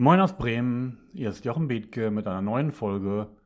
[0.00, 3.36] Moin aus Bremen, hier ist Jochen Bethke mit einer neuen Folge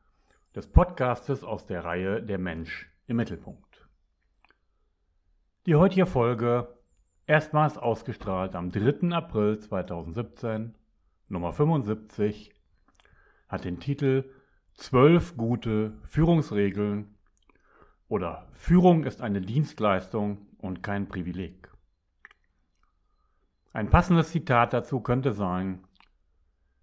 [0.54, 3.88] des Podcastes aus der Reihe Der Mensch im Mittelpunkt.
[5.65, 6.68] Die heutige Folge,
[7.26, 9.16] erstmals ausgestrahlt am 3.
[9.16, 10.75] April 2017,
[11.29, 12.53] Nummer 75,
[13.48, 14.30] hat den Titel
[14.75, 17.14] Zwölf gute Führungsregeln
[18.09, 21.73] oder Führung ist eine Dienstleistung und kein Privileg.
[23.73, 25.82] Ein passendes Zitat dazu könnte sein,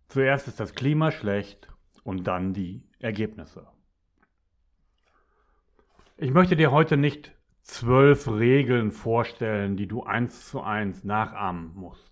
[0.10, 1.70] zuerst ist das Klima schlecht
[2.04, 3.68] und dann die Ergebnisse.
[6.18, 12.10] Ich möchte dir heute nicht zwölf Regeln vorstellen, die du eins zu eins nachahmen musst.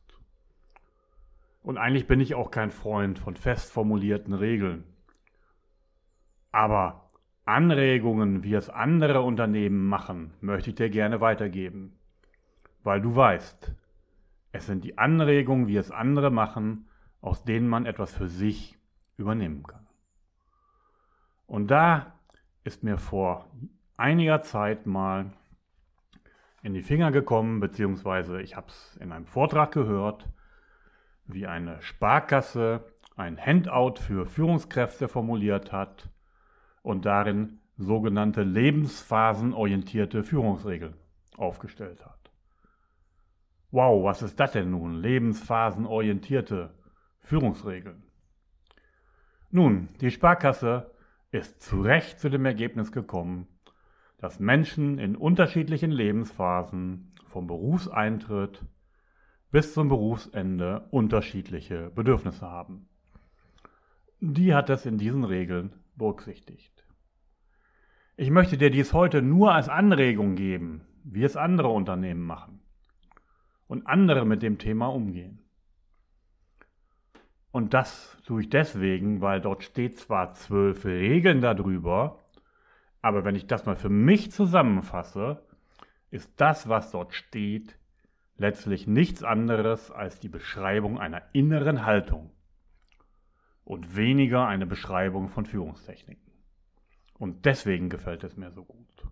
[1.61, 4.85] Und eigentlich bin ich auch kein Freund von fest formulierten Regeln.
[6.53, 7.11] Aber
[7.43, 11.99] Anregungen, wie es andere Unternehmen machen, möchte ich dir gerne weitergeben.
[12.83, 13.73] Weil du weißt,
[14.53, 16.87] es sind die Anregungen, wie es andere machen,
[17.27, 18.77] aus denen man etwas für sich
[19.17, 19.85] übernehmen kann.
[21.45, 22.13] Und da
[22.63, 23.49] ist mir vor
[23.97, 25.33] einiger Zeit mal
[26.63, 30.29] in die Finger gekommen, beziehungsweise ich habe es in einem Vortrag gehört,
[31.25, 32.85] wie eine Sparkasse
[33.17, 36.09] ein Handout für Führungskräfte formuliert hat
[36.81, 40.93] und darin sogenannte lebensphasenorientierte Führungsregeln
[41.35, 42.31] aufgestellt hat.
[43.71, 45.01] Wow, was ist das denn nun?
[45.01, 46.73] Lebensphasenorientierte
[47.27, 48.03] Führungsregeln.
[49.49, 50.93] Nun, die Sparkasse
[51.29, 53.47] ist zu Recht zu dem Ergebnis gekommen,
[54.17, 58.63] dass Menschen in unterschiedlichen Lebensphasen vom Berufseintritt
[59.51, 62.87] bis zum Berufsende unterschiedliche Bedürfnisse haben.
[64.21, 66.87] Die hat es in diesen Regeln berücksichtigt.
[68.15, 72.61] Ich möchte dir dies heute nur als Anregung geben, wie es andere Unternehmen machen
[73.67, 75.46] und andere mit dem Thema umgehen.
[77.51, 82.23] Und das tue ich deswegen, weil dort steht zwar zwölf Regeln darüber,
[83.01, 85.43] aber wenn ich das mal für mich zusammenfasse,
[86.09, 87.77] ist das, was dort steht,
[88.37, 92.31] letztlich nichts anderes als die Beschreibung einer inneren Haltung
[93.63, 96.31] und weniger eine Beschreibung von Führungstechniken.
[97.17, 99.07] Und deswegen gefällt es mir so gut,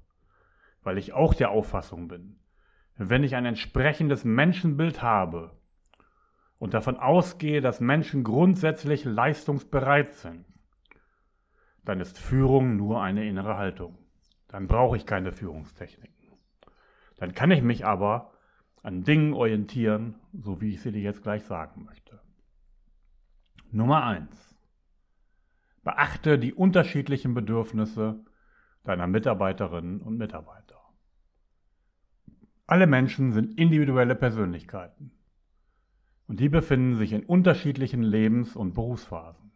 [0.83, 2.39] weil ich auch der Auffassung bin,
[2.97, 5.57] wenn ich ein entsprechendes Menschenbild habe
[6.57, 10.45] und davon ausgehe, dass Menschen grundsätzlich leistungsbereit sind,
[11.83, 13.97] dann ist Führung nur eine innere Haltung.
[14.47, 16.31] Dann brauche ich keine Führungstechniken.
[17.17, 18.31] Dann kann ich mich aber
[18.81, 22.19] an Dingen orientieren, so wie ich sie dir jetzt gleich sagen möchte.
[23.71, 24.55] Nummer eins:
[25.83, 28.23] Beachte die unterschiedlichen Bedürfnisse
[28.83, 30.81] deiner Mitarbeiterinnen und Mitarbeiter.
[32.67, 35.14] Alle Menschen sind individuelle Persönlichkeiten
[36.27, 39.51] und die befinden sich in unterschiedlichen Lebens- und Berufsphasen.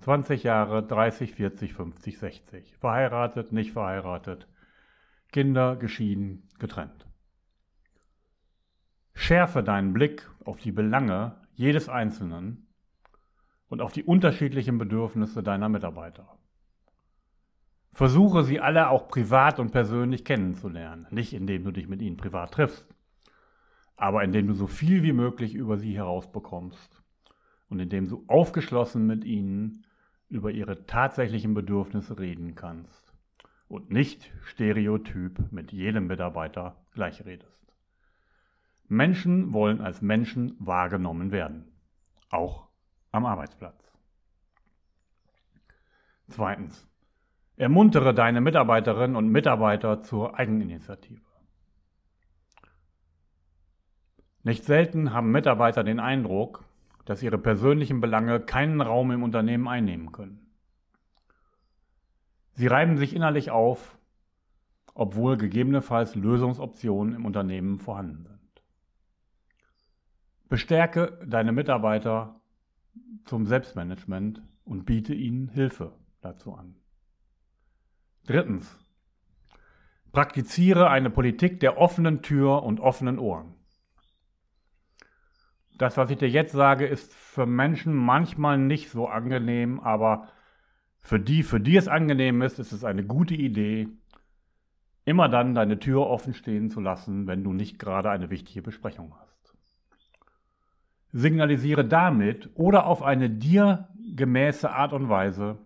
[0.00, 2.76] 20 Jahre, 30, 40, 50, 60.
[2.76, 4.48] Verheiratet, nicht verheiratet.
[5.30, 7.06] Kinder, geschieden, getrennt.
[9.14, 12.66] Schärfe deinen Blick auf die Belange jedes Einzelnen
[13.68, 16.36] und auf die unterschiedlichen Bedürfnisse deiner Mitarbeiter.
[17.92, 21.06] Versuche sie alle auch privat und persönlich kennenzulernen.
[21.10, 22.91] Nicht indem du dich mit ihnen privat triffst,
[24.02, 27.00] aber indem du so viel wie möglich über sie herausbekommst
[27.68, 29.86] und indem du aufgeschlossen mit ihnen
[30.28, 33.14] über ihre tatsächlichen Bedürfnisse reden kannst
[33.68, 37.64] und nicht stereotyp mit jedem Mitarbeiter gleich redest.
[38.88, 41.70] Menschen wollen als Menschen wahrgenommen werden,
[42.28, 42.66] auch
[43.12, 43.92] am Arbeitsplatz.
[46.26, 46.88] Zweitens.
[47.56, 51.31] Ermuntere deine Mitarbeiterinnen und Mitarbeiter zur Eigeninitiative.
[54.44, 56.64] Nicht selten haben Mitarbeiter den Eindruck,
[57.04, 60.46] dass ihre persönlichen Belange keinen Raum im Unternehmen einnehmen können.
[62.54, 63.98] Sie reiben sich innerlich auf,
[64.94, 68.62] obwohl gegebenenfalls Lösungsoptionen im Unternehmen vorhanden sind.
[70.48, 72.40] Bestärke deine Mitarbeiter
[73.24, 76.74] zum Selbstmanagement und biete ihnen Hilfe dazu an.
[78.26, 78.78] Drittens.
[80.12, 83.54] Praktiziere eine Politik der offenen Tür und offenen Ohren.
[85.82, 90.28] Das, was ich dir jetzt sage, ist für Menschen manchmal nicht so angenehm, aber
[91.00, 93.88] für die, für die es angenehm ist, ist es eine gute Idee,
[95.04, 99.12] immer dann deine Tür offen stehen zu lassen, wenn du nicht gerade eine wichtige Besprechung
[99.18, 99.56] hast.
[101.10, 105.58] Signalisiere damit oder auf eine dir gemäße Art und Weise,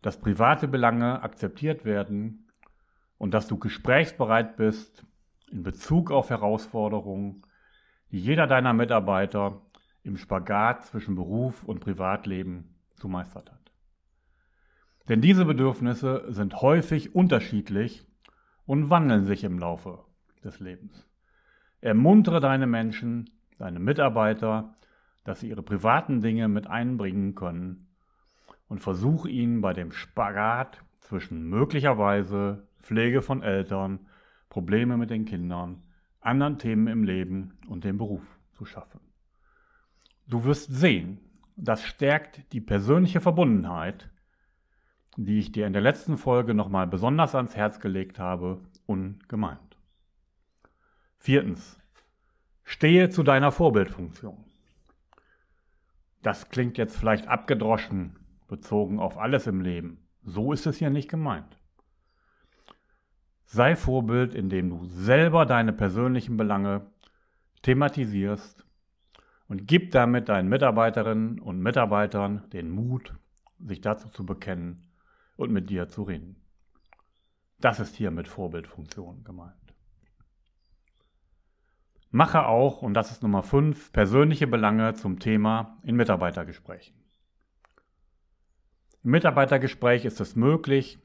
[0.00, 2.48] dass private Belange akzeptiert werden
[3.18, 5.04] und dass du gesprächsbereit bist
[5.50, 7.42] in Bezug auf Herausforderungen,
[8.18, 9.62] jeder deiner Mitarbeiter
[10.04, 13.72] im Spagat zwischen Beruf und Privatleben gemeistert hat.
[15.08, 18.06] Denn diese Bedürfnisse sind häufig unterschiedlich
[18.66, 20.04] und wandeln sich im Laufe
[20.44, 21.08] des Lebens.
[21.80, 24.74] Ermuntere deine Menschen, deine Mitarbeiter,
[25.24, 27.88] dass sie ihre privaten Dinge mit einbringen können
[28.68, 34.00] und versuche ihnen bei dem Spagat zwischen möglicherweise Pflege von Eltern,
[34.50, 35.82] Probleme mit den Kindern,
[36.22, 38.22] anderen Themen im Leben und dem Beruf
[38.52, 39.00] zu schaffen.
[40.26, 41.20] Du wirst sehen,
[41.56, 44.08] das stärkt die persönliche Verbundenheit,
[45.16, 49.58] die ich dir in der letzten Folge nochmal besonders ans Herz gelegt habe, ungemein.
[51.18, 51.78] Viertens,
[52.64, 54.44] stehe zu deiner Vorbildfunktion.
[56.22, 58.16] Das klingt jetzt vielleicht abgedroschen,
[58.48, 59.98] bezogen auf alles im Leben.
[60.24, 61.58] So ist es hier nicht gemeint.
[63.54, 66.86] Sei Vorbild, indem du selber deine persönlichen Belange
[67.60, 68.64] thematisierst
[69.46, 73.12] und gib damit deinen Mitarbeiterinnen und Mitarbeitern den Mut,
[73.58, 74.90] sich dazu zu bekennen
[75.36, 76.36] und mit dir zu reden.
[77.60, 79.74] Das ist hier mit Vorbildfunktion gemeint.
[82.10, 86.96] Mache auch, und das ist Nummer 5, persönliche Belange zum Thema in Mitarbeitergesprächen.
[89.04, 90.98] Im Mitarbeitergespräch ist es möglich,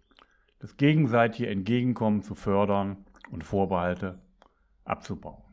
[0.59, 4.21] das gegenseitige Entgegenkommen zu fördern und Vorbehalte
[4.83, 5.43] abzubauen.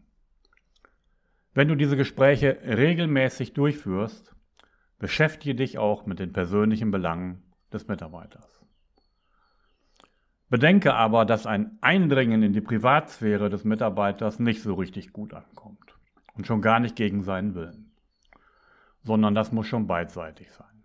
[1.52, 4.34] Wenn du diese Gespräche regelmäßig durchführst,
[4.98, 7.42] beschäftige dich auch mit den persönlichen Belangen
[7.72, 8.60] des Mitarbeiters.
[10.48, 15.96] Bedenke aber, dass ein Eindringen in die Privatsphäre des Mitarbeiters nicht so richtig gut ankommt
[16.34, 17.92] und schon gar nicht gegen seinen Willen,
[19.02, 20.84] sondern das muss schon beidseitig sein.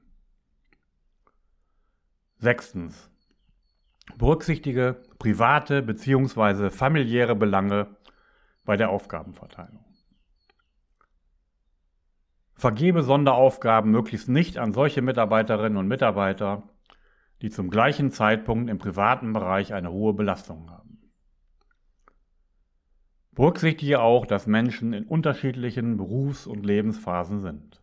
[2.38, 3.12] Sechstens.
[4.20, 6.70] Berücksichtige private bzw.
[6.70, 7.96] familiäre Belange
[8.66, 9.86] bei der Aufgabenverteilung.
[12.54, 16.64] Vergebe Sonderaufgaben möglichst nicht an solche Mitarbeiterinnen und Mitarbeiter,
[17.42, 21.00] die zum gleichen Zeitpunkt im privaten Bereich eine hohe Belastung haben.
[23.32, 27.82] Berücksichtige auch, dass Menschen in unterschiedlichen Berufs- und Lebensphasen sind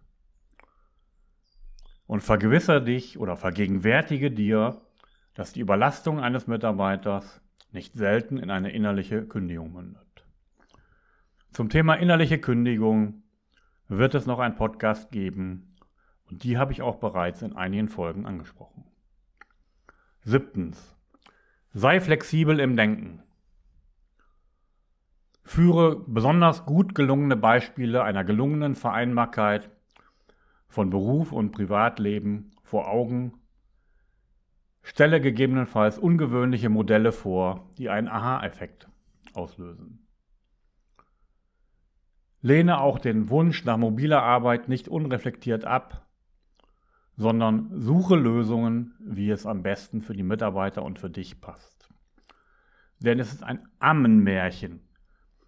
[2.06, 4.82] und vergewissere dich oder vergegenwärtige dir,
[5.36, 10.26] dass die Überlastung eines Mitarbeiters nicht selten in eine innerliche Kündigung mündet.
[11.52, 13.22] Zum Thema innerliche Kündigung
[13.86, 15.76] wird es noch ein Podcast geben
[16.30, 18.84] und die habe ich auch bereits in einigen Folgen angesprochen.
[20.22, 20.96] Siebtens.
[21.74, 23.22] Sei flexibel im Denken.
[25.44, 29.70] Führe besonders gut gelungene Beispiele einer gelungenen Vereinbarkeit
[30.66, 33.34] von Beruf und Privatleben vor Augen,
[34.86, 38.88] stelle gegebenenfalls ungewöhnliche Modelle vor, die einen Aha-Effekt
[39.34, 40.06] auslösen.
[42.40, 46.06] Lehne auch den Wunsch nach mobiler Arbeit nicht unreflektiert ab,
[47.16, 51.88] sondern suche Lösungen, wie es am besten für die Mitarbeiter und für dich passt.
[53.00, 54.82] Denn es ist ein Ammenmärchen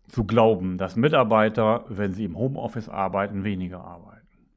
[0.09, 4.51] zu glauben, dass Mitarbeiter, wenn sie im Homeoffice arbeiten, weniger arbeiten.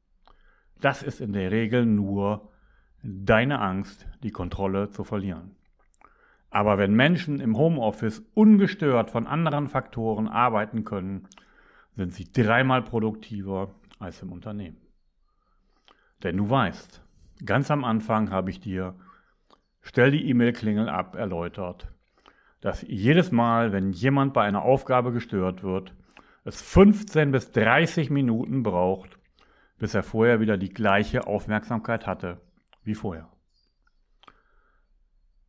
[0.80, 2.51] Das ist in der Regel nur
[3.02, 5.56] deine Angst, die Kontrolle zu verlieren.
[6.50, 11.28] Aber wenn Menschen im Homeoffice ungestört von anderen Faktoren arbeiten können,
[11.96, 14.76] sind sie dreimal produktiver als im Unternehmen.
[16.22, 17.02] Denn du weißt,
[17.44, 18.94] ganz am Anfang habe ich dir,
[19.80, 21.88] stell die E-Mail-Klingel ab, erläutert,
[22.60, 25.94] dass jedes Mal, wenn jemand bei einer Aufgabe gestört wird,
[26.44, 29.18] es 15 bis 30 Minuten braucht,
[29.78, 32.40] bis er vorher wieder die gleiche Aufmerksamkeit hatte
[32.84, 33.28] wie vorher.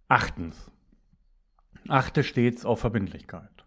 [0.07, 0.71] Achtens.
[1.87, 3.65] Achte stets auf Verbindlichkeit.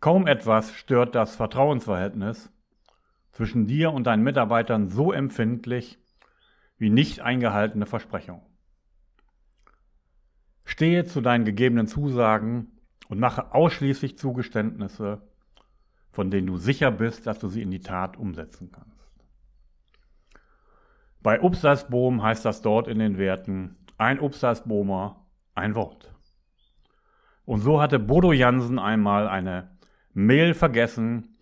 [0.00, 2.52] Kaum etwas stört das Vertrauensverhältnis
[3.32, 5.98] zwischen dir und deinen Mitarbeitern so empfindlich
[6.76, 8.42] wie nicht eingehaltene Versprechungen.
[10.64, 12.78] Stehe zu deinen gegebenen Zusagen
[13.08, 15.22] und mache ausschließlich Zugeständnisse,
[16.10, 18.97] von denen du sicher bist, dass du sie in die Tat umsetzen kannst.
[21.22, 26.14] Bei Upsalsbohm heißt das dort in den Werten ein Upsalsbohmer, ein Wort.
[27.44, 29.70] Und so hatte Bodo Jansen einmal eine
[30.12, 31.38] Mail vergessen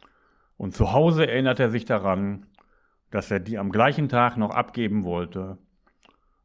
[0.56, 2.46] und zu Hause erinnert er sich daran,
[3.10, 5.58] dass er die am gleichen Tag noch abgeben wollte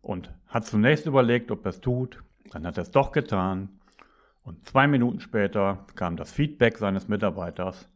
[0.02, 3.70] und hat zunächst überlegt, ob er es tut, dann hat er es doch getan
[4.44, 7.90] und zwei Minuten später kam das Feedback seines Mitarbeiters,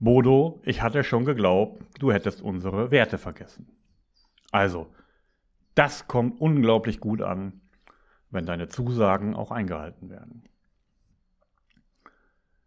[0.00, 3.66] Bodo, ich hatte schon geglaubt, du hättest unsere Werte vergessen.
[4.54, 4.86] Also,
[5.74, 7.60] das kommt unglaublich gut an,
[8.30, 10.44] wenn deine Zusagen auch eingehalten werden.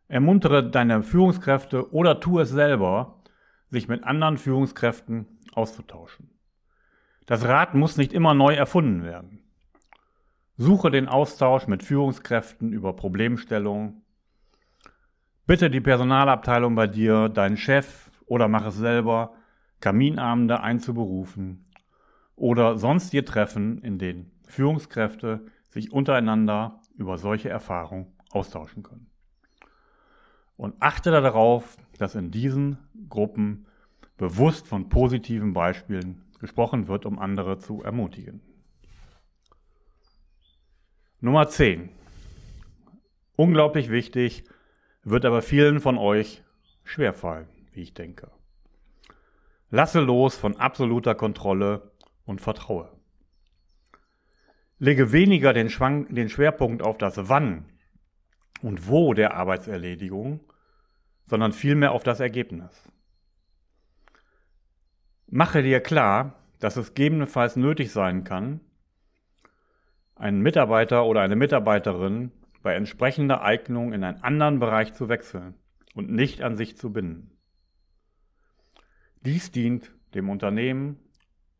[0.09, 3.23] Ermuntere deine Führungskräfte oder tu es selber,
[3.69, 6.29] sich mit anderen Führungskräften auszutauschen.
[7.25, 9.39] Das Rad muss nicht immer neu erfunden werden.
[10.57, 14.01] Suche den Austausch mit Führungskräften über Problemstellungen.
[15.45, 19.35] Bitte die Personalabteilung bei dir, deinen Chef oder mach es selber,
[19.79, 21.66] Kaminabende einzuberufen
[22.37, 29.09] oder sonstige Treffen, in denen Führungskräfte sich untereinander über solche Erfahrungen austauschen können.
[30.55, 32.77] Und achte darauf, dass in diesen
[33.09, 33.67] Gruppen
[34.17, 38.41] bewusst von positiven Beispielen gesprochen wird, um andere zu ermutigen.
[41.19, 41.89] Nummer 10.
[43.35, 44.43] Unglaublich wichtig,
[45.03, 46.43] wird aber vielen von euch
[46.83, 48.29] schwerfallen, wie ich denke.
[49.69, 51.91] Lasse los von absoluter Kontrolle
[52.27, 52.91] und vertraue.
[54.77, 57.65] Lege weniger den, Schwang, den Schwerpunkt auf das Wann
[58.61, 60.41] und Wo der Arbeitserledigung,
[61.25, 62.91] sondern vielmehr auf das Ergebnis.
[65.27, 68.59] Mache dir klar, dass es gegebenenfalls nötig sein kann,
[70.15, 72.31] einen Mitarbeiter oder eine Mitarbeiterin
[72.61, 75.55] bei entsprechender Eignung in einen anderen Bereich zu wechseln
[75.93, 77.31] und nicht an sich zu binden.
[79.21, 80.99] Dies dient dem Unternehmen,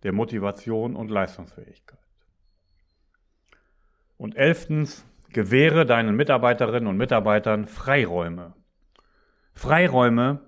[0.03, 1.99] der Motivation und Leistungsfähigkeit.
[4.17, 8.53] Und elftens, gewähre deinen Mitarbeiterinnen und Mitarbeitern Freiräume.
[9.53, 10.41] Freiräume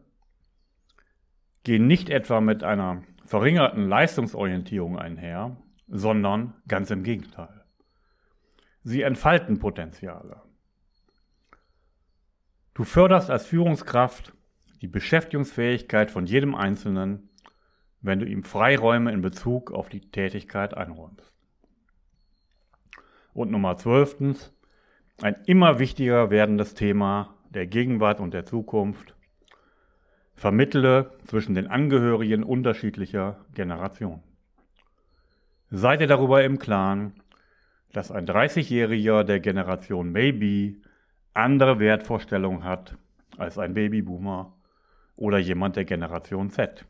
[1.63, 7.63] gehen nicht etwa mit einer verringerten Leistungsorientierung einher, sondern ganz im Gegenteil.
[8.83, 10.41] Sie entfalten Potenziale.
[12.73, 14.33] Du förderst als Führungskraft
[14.81, 17.28] die Beschäftigungsfähigkeit von jedem Einzelnen,
[18.01, 21.31] wenn du ihm Freiräume in Bezug auf die Tätigkeit einräumst.
[23.33, 24.53] Und Nummer zwölftens,
[25.21, 29.15] ein immer wichtiger werdendes Thema der Gegenwart und der Zukunft,
[30.35, 34.23] vermittle zwischen den Angehörigen unterschiedlicher Generationen.
[35.69, 37.13] Seid ihr darüber im Klaren,
[37.91, 40.81] dass ein 30-Jähriger der Generation Maybe
[41.33, 42.95] andere Wertvorstellungen hat
[43.37, 44.53] als ein Babyboomer
[45.15, 46.85] oder jemand der Generation Z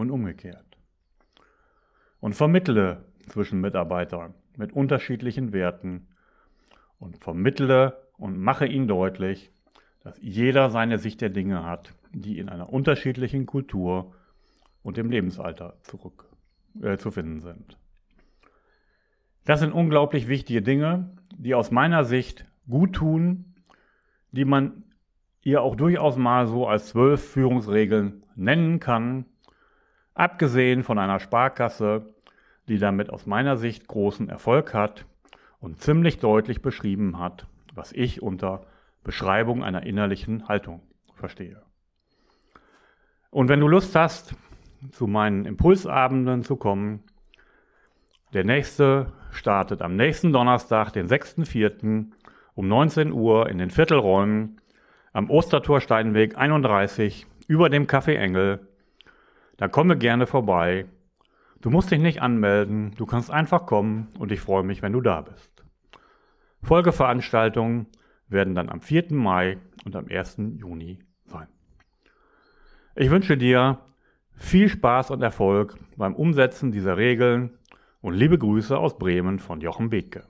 [0.00, 0.78] und umgekehrt.
[2.20, 6.08] Und vermittle zwischen Mitarbeitern mit unterschiedlichen Werten
[6.98, 9.50] und vermittle und mache ihnen deutlich,
[10.02, 14.14] dass jeder seine Sicht der Dinge hat, die in einer unterschiedlichen Kultur
[14.82, 16.28] und im Lebensalter zurück
[16.82, 17.78] äh, zu finden sind.
[19.44, 23.54] Das sind unglaublich wichtige Dinge, die aus meiner Sicht gut tun,
[24.32, 24.84] die man
[25.42, 29.24] ihr auch durchaus mal so als zwölf Führungsregeln nennen kann,
[30.20, 32.06] abgesehen von einer Sparkasse,
[32.68, 35.06] die damit aus meiner Sicht großen Erfolg hat
[35.60, 38.66] und ziemlich deutlich beschrieben hat, was ich unter
[39.02, 40.82] Beschreibung einer innerlichen Haltung
[41.14, 41.62] verstehe.
[43.30, 44.34] Und wenn du Lust hast,
[44.92, 47.02] zu meinen Impulsabenden zu kommen,
[48.32, 52.12] der nächste startet am nächsten Donnerstag, den 6.4.
[52.54, 54.60] um 19 Uhr in den Viertelräumen
[55.12, 58.69] am Ostertor Steinweg 31 über dem Café Engel.
[59.60, 60.86] Da komme gerne vorbei.
[61.60, 65.02] Du musst dich nicht anmelden, du kannst einfach kommen und ich freue mich, wenn du
[65.02, 65.50] da bist.
[66.62, 67.86] Folgeveranstaltungen
[68.26, 69.12] werden dann am 4.
[69.12, 70.38] Mai und am 1.
[70.56, 71.46] Juni sein.
[72.96, 73.80] Ich wünsche dir
[74.32, 77.58] viel Spaß und Erfolg beim Umsetzen dieser Regeln
[78.00, 80.24] und liebe Grüße aus Bremen von Jochen Bethke.